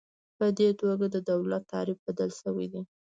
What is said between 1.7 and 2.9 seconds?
تعریف بدل شوی دی.